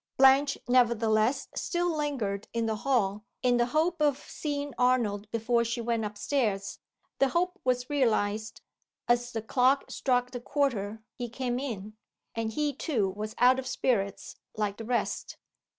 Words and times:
Blanche, 0.17 0.57
nevertheless, 0.67 1.47
still 1.53 1.95
lingered 1.95 2.47
in 2.53 2.65
the 2.65 2.77
hall 2.77 3.23
in 3.43 3.57
the 3.57 3.67
hope 3.67 4.01
of 4.01 4.17
seeing 4.17 4.73
Arnold 4.75 5.29
before 5.29 5.63
she 5.63 5.79
went 5.79 6.03
up 6.05 6.17
stairs. 6.17 6.79
The 7.19 7.27
hope 7.27 7.59
was 7.63 7.87
realized. 7.87 8.61
As 9.07 9.31
the 9.31 9.43
clock 9.43 9.91
struck 9.91 10.31
the 10.31 10.41
quarter 10.41 11.03
he 11.13 11.29
came 11.29 11.59
in. 11.59 11.97
And 12.33 12.51
he, 12.51 12.73
too, 12.73 13.11
was 13.11 13.35
out 13.37 13.59
of 13.59 13.67
spirits 13.67 14.37
like 14.57 14.77
the 14.77 14.85
rest! 14.85 15.37